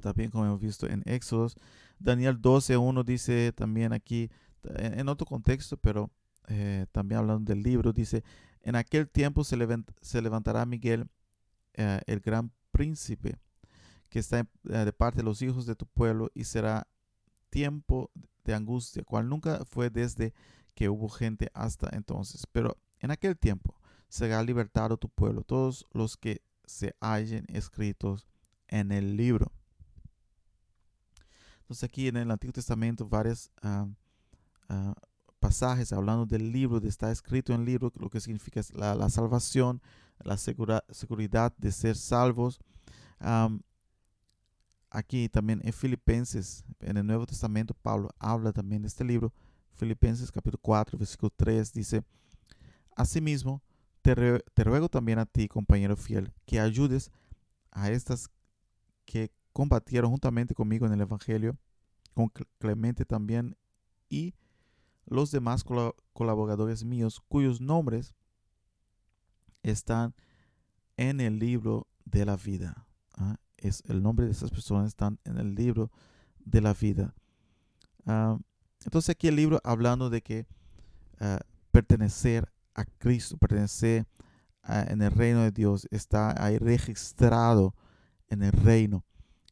También 0.01 0.31
como 0.31 0.47
hemos 0.47 0.61
visto 0.61 0.87
en 0.87 1.03
Éxodos. 1.07 1.57
Daniel 1.99 2.41
12.1 2.41 3.05
dice 3.05 3.53
también 3.53 3.93
aquí, 3.93 4.31
en, 4.77 5.09
otro 5.09 5.27
contexto, 5.27 5.77
pero 5.77 6.11
eh, 6.49 6.87
también 6.93 7.21
hablando 7.21 7.53
del 7.53 7.63
libro, 7.63 7.93
dice, 7.93 8.23
en 8.63 8.77
aquel 8.77 9.09
tiempo 9.09 9.45
se, 9.45 9.57
levantará 9.57 10.67
Miguel, 10.67 11.09
eh, 11.75 12.01
el 12.07 12.21
gran 12.21 12.53
príncipe, 12.79 13.41
que 14.09 14.21
está 14.21 14.39
eh, 14.39 14.47
de 14.85 14.93
parte 14.93 15.19
de 15.19 15.25
los 15.25 15.43
hijos 15.43 15.67
de 15.67 15.75
tu 15.75 15.87
pueblo, 15.87 16.31
y 16.33 16.45
será 16.45 16.87
tiempo 17.51 18.11
de 18.45 18.55
angustia, 18.55 19.03
cual 19.03 19.29
nunca 19.29 19.65
fue 19.65 19.91
desde 19.91 20.33
que 20.75 20.89
hubo 20.89 21.09
gente 21.09 21.51
hasta 21.55 21.89
entonces. 21.93 22.47
Pero 22.53 22.77
en 23.01 23.11
aquel 23.11 23.37
tiempo 23.37 23.75
será 24.09 24.43
libertado 24.45 24.97
tu 24.97 25.09
pueblo, 25.09 25.43
todos 25.43 25.87
los 25.93 26.17
que 26.17 26.41
se 26.67 26.95
hallen 27.01 27.45
escritos 27.49 28.29
en 28.69 28.93
el 28.93 29.17
libro. 29.17 29.51
Entonces 31.63 31.83
aquí 31.83 32.07
en 32.07 32.17
el 32.17 32.31
Antiguo 32.31 32.53
Testamento 32.53 33.09
varios 33.09 33.51
ah, 33.63 33.89
ah, 34.69 34.95
pasajes 35.41 35.93
hablando 35.93 36.27
del 36.27 36.53
libro, 36.53 36.79
de 36.79 36.89
estar 36.89 37.11
escrito 37.11 37.53
en 37.53 37.61
el 37.61 37.67
libro, 37.67 37.93
lo 37.99 38.09
que 38.09 38.21
significa 38.21 38.61
la, 38.73 39.11
salvación, 39.11 39.83
la 40.21 40.37
seguridad 40.37 41.55
de 41.57 41.73
ser 41.73 41.97
salvos. 41.97 42.61
aquí 44.91 45.29
también 45.29 45.61
en 45.65 45.73
Filipenses, 45.73 46.65
en 46.81 46.97
el 46.97 47.07
Nuevo 47.07 47.27
Testamento, 47.27 47.75
Pablo 47.75 48.11
habla 48.19 48.53
también 48.53 48.83
de 48.83 48.89
este 48.89 49.05
libro. 49.05 49.33
Filipenses 49.73 50.33
capítulo 50.33 50.61
4, 50.63 50.99
versículo 50.99 51.31
3 51.37 51.73
dice, 51.73 52.03
Asimismo, 52.97 53.63
te, 54.03 54.15
te 54.41 54.65
ruego 54.65 54.89
también 54.89 55.19
a 55.19 55.27
ti, 55.27 55.47
compañero 55.47 55.97
fiel, 55.97 56.33
que 56.47 56.59
ayudes 56.59 57.13
a 57.71 57.91
estas 57.91 58.29
que 59.05 59.31
combatieron 59.53 60.11
juntamente 60.11 60.55
conmigo 60.55 60.87
en 60.87 60.93
el 60.93 61.01
Evangelio, 61.01 61.57
con 62.15 62.29
Clemente 62.59 63.05
también 63.05 63.57
y 64.09 64.35
los 65.07 65.31
demás 65.31 65.65
colaboradores 66.13 66.85
míos 66.85 67.23
cuyos 67.29 67.61
nombres 67.61 68.15
están 69.63 70.15
en 70.97 71.21
el 71.21 71.39
libro 71.39 71.87
de 72.05 72.27
la 72.27 72.37
vida. 72.37 72.87
¿ah? 73.15 73.37
Es 73.57 73.83
el 73.87 74.03
nombre 74.03 74.27
de 74.27 74.33
esas 74.33 74.51
personas 74.51 74.89
están 74.89 75.19
en 75.25 75.39
el 75.39 75.55
libro 75.55 75.91
de 76.39 76.61
la 76.61 76.75
vida. 76.75 77.15
Ah, 78.07 78.39
entonces 78.85 79.11
aquí 79.11 79.29
el 79.29 79.37
libro 79.37 79.61
hablando 79.65 80.11
de 80.11 80.23
que 80.23 80.47
ah, 81.21 81.41
pertenecer 81.71 82.51
a 82.75 82.85
Cristo, 82.85 83.37
pertenecer 83.39 84.07
en 84.65 85.01
el 85.01 85.11
reino 85.11 85.43
de 85.43 85.51
Dios, 85.51 85.89
está 85.91 86.45
ahí 86.45 86.59
registrado 86.59 87.75
en 88.29 88.43
el 88.43 88.53
reino. 88.53 89.03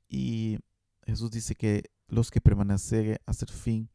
Y 0.09 0.59
Jesús 1.07 1.31
dice 1.31 1.55
que 1.55 1.85
los 2.09 2.31
que 2.31 2.41
permanecen 2.43 3.17
hasta 3.25 3.47
el 3.47 3.53
fin, 3.53 3.89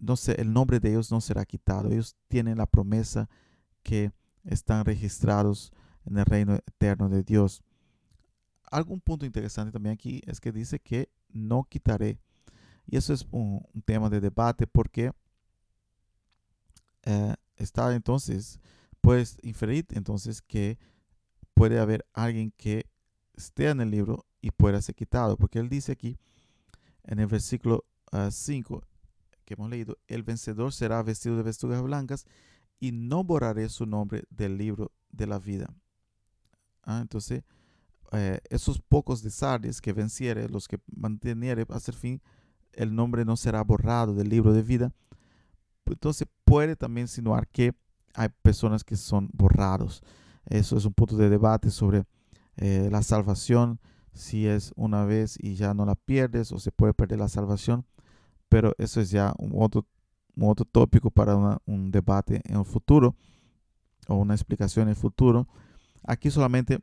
no 0.00 0.16
sé, 0.16 0.32
el 0.40 0.52
nombre 0.52 0.80
de 0.80 0.90
ellos 0.90 1.12
no 1.12 1.20
será 1.20 1.44
quitado. 1.44 1.90
Ellos 1.90 2.16
tienen 2.26 2.58
la 2.58 2.66
promesa 2.66 3.28
que 3.84 4.10
están 4.44 4.84
registrados 4.84 5.72
en 6.04 6.18
el 6.18 6.24
reino 6.24 6.54
eterno 6.54 7.08
de 7.08 7.22
Dios. 7.22 7.62
Algún 8.70 9.00
punto 9.00 9.26
interesante 9.26 9.72
también 9.72 9.94
aquí 9.94 10.20
es 10.26 10.40
que 10.40 10.52
dice 10.52 10.78
que 10.78 11.10
no 11.28 11.64
quitaré. 11.64 12.18
Y 12.86 12.96
eso 12.96 13.12
es 13.12 13.26
un, 13.30 13.64
tema 13.84 14.10
de 14.10 14.20
debate 14.20 14.66
porque 14.66 15.12
eh, 17.04 17.34
está 17.56 17.94
entonces, 17.94 18.60
puedes 19.00 19.38
inferir 19.42 19.86
entonces 19.90 20.42
que 20.42 20.78
puede 21.54 21.78
haber 21.78 22.06
alguien 22.12 22.52
que 22.56 22.86
esté 23.34 23.68
en 23.68 23.80
el 23.80 23.90
libro 23.90 24.26
y 24.40 24.50
pueda 24.50 24.80
ser 24.82 24.94
quitado, 24.94 25.36
porque 25.36 25.58
él 25.58 25.68
dice 25.68 25.92
aquí 25.92 26.18
en 27.04 27.18
el 27.18 27.26
versículo 27.26 27.84
5 28.30 28.82
ah, 28.82 28.86
que 29.44 29.54
hemos 29.54 29.70
leído, 29.70 29.98
el 30.08 30.22
vencedor 30.22 30.72
será 30.72 31.02
vestido 31.02 31.36
de 31.36 31.42
vestiduras 31.42 31.82
blancas 31.82 32.26
y 32.80 32.92
no 32.92 33.22
borraré 33.22 33.68
su 33.68 33.86
nombre 33.86 34.24
del 34.30 34.58
libro 34.58 34.90
de 35.10 35.26
la 35.26 35.38
vida. 35.38 35.72
Ah, 36.82 36.98
entonces, 37.00 37.44
eh, 38.12 38.40
esos 38.48 38.80
pocos 38.80 39.22
de 39.22 39.30
que 39.80 39.92
venciere, 39.92 40.48
los 40.48 40.66
que 40.66 40.80
manteniere 40.86 41.64
hasta 41.68 41.92
el 41.92 41.96
fin, 41.96 42.22
el 42.72 42.94
nombre 42.94 43.24
no 43.24 43.36
será 43.36 43.62
borrado 43.62 44.14
del 44.14 44.28
libro 44.28 44.52
de 44.52 44.62
vida 44.62 44.92
entonces 45.92 46.28
puede 46.44 46.76
también 46.76 47.04
insinuar 47.04 47.48
que 47.48 47.74
hay 48.14 48.28
personas 48.42 48.84
que 48.84 48.96
son 48.96 49.28
borrados. 49.32 50.02
Eso 50.46 50.76
es 50.76 50.84
un 50.84 50.92
punto 50.92 51.16
de 51.16 51.28
debate 51.28 51.70
sobre 51.70 52.04
eh, 52.56 52.88
la 52.90 53.02
salvación, 53.02 53.80
si 54.12 54.46
es 54.46 54.72
una 54.76 55.04
vez 55.04 55.36
y 55.38 55.54
ya 55.54 55.74
no 55.74 55.86
la 55.86 55.94
pierdes 55.94 56.52
o 56.52 56.58
se 56.58 56.72
puede 56.72 56.94
perder 56.94 57.18
la 57.18 57.28
salvación. 57.28 57.86
Pero 58.48 58.74
eso 58.78 59.00
es 59.00 59.10
ya 59.10 59.34
un 59.38 59.52
otro, 59.54 59.86
otro 60.48 60.64
tópico 60.64 61.10
para 61.10 61.60
un 61.66 61.90
debate 61.90 62.40
en 62.44 62.58
el 62.58 62.64
futuro 62.64 63.16
o 64.08 64.16
una 64.16 64.34
explicación 64.34 64.84
en 64.84 64.90
el 64.90 64.96
futuro. 64.96 65.48
Aquí 66.02 66.30
solamente 66.30 66.80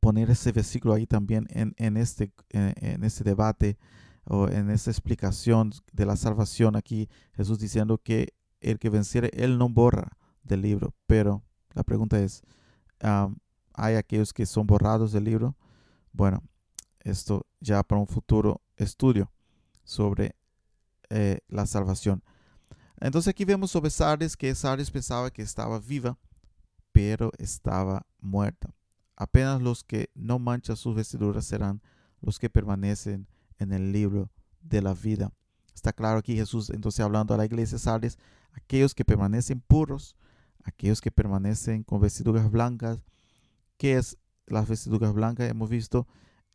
poner 0.00 0.30
ese 0.30 0.52
versículo 0.52 0.94
ahí 0.94 1.06
también 1.06 1.46
en, 1.50 1.74
en 1.78 1.96
este, 1.96 2.32
en 2.50 3.04
este 3.04 3.24
debate 3.24 3.78
o 4.24 4.48
en 4.48 4.70
esta 4.70 4.90
explicación 4.90 5.72
de 5.92 6.06
la 6.06 6.16
salvación 6.16 6.76
aquí, 6.76 7.08
Jesús 7.34 7.58
diciendo 7.58 7.98
que 7.98 8.34
el 8.60 8.78
que 8.78 8.90
venciere, 8.90 9.30
Él 9.34 9.58
no 9.58 9.68
borra 9.68 10.16
del 10.44 10.62
libro. 10.62 10.94
Pero 11.06 11.42
la 11.74 11.82
pregunta 11.82 12.20
es, 12.20 12.42
¿hay 13.74 13.94
aquellos 13.96 14.32
que 14.32 14.46
son 14.46 14.66
borrados 14.66 15.12
del 15.12 15.24
libro? 15.24 15.56
Bueno, 16.12 16.42
esto 17.00 17.46
ya 17.60 17.82
para 17.82 18.00
un 18.00 18.06
futuro 18.06 18.62
estudio 18.76 19.32
sobre 19.84 20.36
eh, 21.10 21.40
la 21.48 21.66
salvación. 21.66 22.22
Entonces 23.02 23.28
aquí 23.28 23.44
vemos 23.44 23.72
sobre 23.72 23.90
Sardes 23.90 24.36
que 24.36 24.54
Sardes 24.54 24.92
pensaba 24.92 25.32
que 25.32 25.42
estaba 25.42 25.80
viva, 25.80 26.16
pero 26.92 27.32
estaba 27.36 28.06
muerta. 28.20 28.72
Apenas 29.16 29.60
los 29.60 29.82
que 29.82 30.08
no 30.14 30.38
manchan 30.38 30.76
sus 30.76 30.94
vestiduras 30.94 31.44
serán 31.44 31.82
los 32.20 32.38
que 32.38 32.48
permanecen 32.48 33.26
en 33.58 33.72
el 33.72 33.90
libro 33.90 34.30
de 34.60 34.82
la 34.82 34.94
vida. 34.94 35.32
Está 35.74 35.92
claro 35.92 36.18
aquí 36.18 36.36
Jesús 36.36 36.70
entonces 36.70 37.00
hablando 37.00 37.34
a 37.34 37.36
la 37.36 37.44
iglesia 37.44 37.76
Sardes, 37.76 38.18
aquellos 38.52 38.94
que 38.94 39.04
permanecen 39.04 39.60
puros, 39.60 40.16
aquellos 40.62 41.00
que 41.00 41.10
permanecen 41.10 41.82
con 41.82 42.00
vestiduras 42.00 42.48
blancas. 42.52 43.00
¿Qué 43.78 43.96
es 43.96 44.16
las 44.46 44.68
vestiduras 44.68 45.12
blancas? 45.12 45.50
Hemos 45.50 45.70
visto 45.70 46.06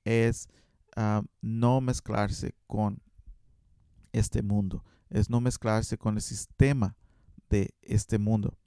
es 0.05 0.47
ah, 0.95 1.23
no 1.41 1.81
mezclarse 1.81 2.55
con 2.67 3.01
este 4.13 4.41
mundo, 4.41 4.85
es 5.09 5.29
no 5.29 5.41
mezclarse 5.41 5.97
con 5.97 6.15
el 6.15 6.21
sistema 6.21 6.95
de 7.49 7.73
este 7.81 8.17
mundo. 8.17 8.57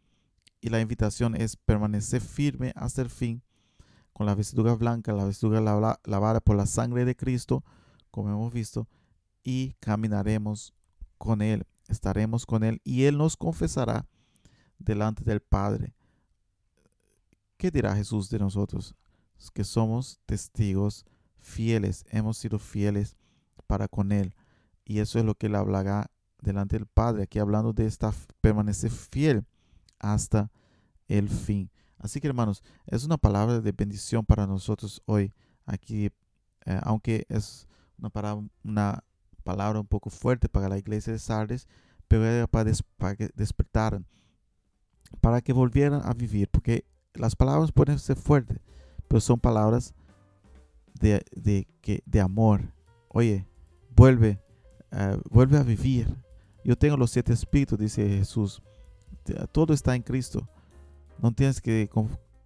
Y 0.60 0.68
la 0.68 0.80
invitación 0.80 1.34
es 1.34 1.56
permanecer 1.56 2.20
firme 2.20 2.72
hasta 2.76 3.02
el 3.02 3.10
fin 3.10 3.42
con 4.12 4.26
la 4.26 4.34
vestidura 4.34 4.74
blanca, 4.74 5.12
la 5.12 5.24
vestidura 5.24 5.60
lavada 5.60 6.40
por 6.40 6.56
la 6.56 6.66
sangre 6.66 7.04
de 7.04 7.16
Cristo, 7.16 7.64
como 8.10 8.28
hemos 8.28 8.52
visto, 8.52 8.86
y 9.42 9.74
caminaremos 9.80 10.74
con 11.16 11.40
Él, 11.40 11.66
estaremos 11.88 12.44
con 12.44 12.62
Él 12.62 12.80
y 12.84 13.04
Él 13.04 13.16
nos 13.16 13.36
confesará 13.36 14.06
delante 14.78 15.24
del 15.24 15.40
Padre. 15.40 15.94
¿Qué 17.56 17.70
dirá 17.70 17.94
Jesús 17.94 18.30
de 18.30 18.38
nosotros? 18.38 18.94
Que 19.54 19.64
somos 19.64 20.18
testigos 20.26 21.06
fieles, 21.38 22.04
hemos 22.10 22.36
sido 22.36 22.58
fieles 22.58 23.16
para 23.66 23.88
con 23.88 24.12
Él. 24.12 24.34
Y 24.84 24.98
eso 24.98 25.18
es 25.18 25.24
lo 25.24 25.34
que 25.34 25.46
Él 25.46 25.54
hablará 25.54 26.10
delante 26.42 26.76
del 26.76 26.86
Padre, 26.86 27.24
aquí 27.24 27.38
hablando 27.38 27.72
de 27.72 27.86
esta 27.86 28.12
permanecer 28.40 28.90
fiel 28.90 29.44
hasta 29.98 30.50
el 31.08 31.28
fin. 31.28 31.70
Así 31.98 32.20
que 32.20 32.28
hermanos, 32.28 32.62
es 32.86 33.04
una 33.04 33.18
palabra 33.18 33.60
de 33.60 33.72
bendición 33.72 34.24
para 34.24 34.46
nosotros 34.46 35.02
hoy, 35.04 35.34
aquí, 35.66 36.06
eh, 36.64 36.80
aunque 36.82 37.26
es 37.28 37.68
una 37.98 38.08
palabra, 38.08 38.46
una 38.64 39.04
palabra 39.44 39.80
un 39.80 39.86
poco 39.86 40.08
fuerte 40.10 40.48
para 40.48 40.68
la 40.68 40.78
iglesia 40.78 41.12
de 41.12 41.18
Sardes, 41.18 41.68
pero 42.08 42.24
era 42.24 42.46
para, 42.46 42.72
que 43.16 43.30
despertaran, 43.34 44.06
para 45.20 45.40
que 45.40 45.52
volvieran 45.52 46.00
a 46.04 46.14
vivir, 46.14 46.48
porque 46.48 46.84
las 47.14 47.36
palabras 47.36 47.70
pueden 47.72 47.98
ser 47.98 48.16
fuertes, 48.16 48.58
pero 49.06 49.20
son 49.20 49.38
palabras 49.38 49.94
de, 50.94 51.22
de, 51.32 51.68
que, 51.82 52.02
de 52.06 52.20
amor. 52.20 52.72
Oye, 53.08 53.46
vuelve, 53.94 54.40
eh, 54.92 55.18
vuelve 55.30 55.58
a 55.58 55.62
vivir. 55.62 56.16
Yo 56.64 56.76
tengo 56.76 56.96
los 56.96 57.10
siete 57.10 57.32
espíritus, 57.32 57.78
dice 57.78 58.06
Jesús. 58.08 58.62
Todo 59.52 59.72
está 59.72 59.94
en 59.94 60.02
Cristo. 60.02 60.46
No 61.18 61.32
tienes 61.32 61.60
que 61.60 61.88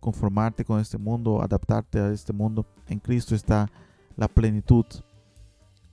conformarte 0.01 0.65
con 0.65 0.81
este 0.81 0.99
mundo, 0.99 1.43
adaptarte 1.43 1.99
a 1.99 2.13
este 2.13 2.33
mundo. 2.33 2.67
En 2.89 2.99
Cristo 2.99 3.35
está 3.35 3.71
la 4.17 4.29
plenitud. 4.29 4.85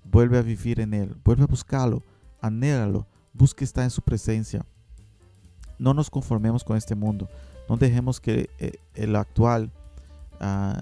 Vuelve 0.04 0.38
a 0.38 0.42
vivir 0.42 0.80
en 0.80 0.94
Él, 0.94 1.16
vuelve 1.24 1.44
a 1.44 1.48
buscarlo, 1.48 2.04
anhélalo, 2.42 3.06
busque 3.34 3.64
estar 3.64 3.84
en 3.84 3.92
su 3.92 4.02
presencia. 4.02 4.66
No 5.78 5.94
nos 5.94 6.10
conformemos 6.10 6.64
con 6.64 6.76
este 6.76 6.96
mundo, 6.96 7.30
no 7.70 7.78
dejemos 7.78 8.20
que 8.20 8.50
eh, 8.60 8.74
el 8.96 9.16
actual, 9.16 9.72
ah, 10.40 10.82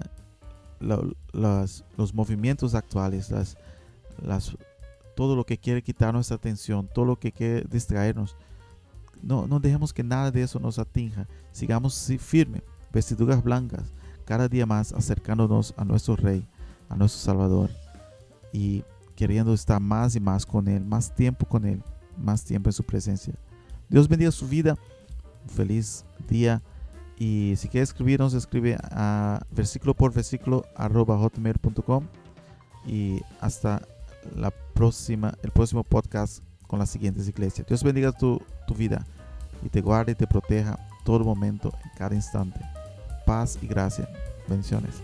los 0.80 2.14
movimientos 2.14 2.74
actuales, 2.74 3.30
las, 3.30 3.56
las, 4.22 4.56
todo 5.20 5.36
lo 5.36 5.44
que 5.44 5.58
quiere 5.58 5.82
quitar 5.82 6.14
nuestra 6.14 6.36
atención, 6.36 6.88
todo 6.94 7.04
lo 7.04 7.18
que 7.18 7.30
quiere 7.30 7.66
distraernos, 7.70 8.38
no, 9.20 9.46
no 9.46 9.60
dejemos 9.60 9.92
que 9.92 10.02
nada 10.02 10.30
de 10.30 10.40
eso 10.40 10.58
nos 10.58 10.78
atinja. 10.78 11.28
Sigamos 11.52 12.10
firme, 12.18 12.62
vestiduras 12.90 13.44
blancas, 13.44 13.92
cada 14.24 14.48
día 14.48 14.64
más 14.64 14.94
acercándonos 14.94 15.74
a 15.76 15.84
nuestro 15.84 16.16
Rey, 16.16 16.48
a 16.88 16.96
nuestro 16.96 17.20
Salvador 17.20 17.68
y 18.50 18.82
queriendo 19.14 19.52
estar 19.52 19.78
más 19.78 20.16
y 20.16 20.20
más 20.20 20.46
con 20.46 20.68
Él, 20.68 20.86
más 20.86 21.14
tiempo 21.14 21.44
con 21.44 21.66
Él, 21.66 21.82
más 22.16 22.42
tiempo 22.42 22.70
en 22.70 22.72
su 22.72 22.84
presencia. 22.84 23.34
Dios 23.90 24.08
bendiga 24.08 24.30
su 24.30 24.48
vida. 24.48 24.78
Un 25.42 25.50
feliz 25.50 26.06
día. 26.30 26.62
Y 27.18 27.56
si 27.58 27.68
quieres 27.68 27.90
escribirnos, 27.90 28.32
escribe 28.32 28.78
a 28.84 29.42
versículo 29.50 29.92
por 29.92 30.14
versículo 30.14 30.64
arroba 30.74 31.18
hotmail.com. 31.18 32.06
Y 32.86 33.20
hasta 33.42 33.82
la 34.36 34.50
próxima, 34.50 35.34
el 35.42 35.50
próximo 35.50 35.84
podcast 35.84 36.42
con 36.66 36.78
las 36.78 36.90
siguientes 36.90 37.28
iglesias. 37.28 37.66
Dios 37.66 37.82
bendiga 37.82 38.12
tu, 38.12 38.40
tu 38.66 38.74
vida 38.74 39.06
y 39.64 39.68
te 39.68 39.80
guarde 39.80 40.12
y 40.12 40.14
te 40.14 40.26
proteja 40.26 40.78
todo 41.04 41.24
momento, 41.24 41.72
en 41.84 41.90
cada 41.96 42.14
instante. 42.14 42.60
Paz 43.26 43.58
y 43.60 43.66
gracia. 43.66 44.08
Bendiciones. 44.48 44.94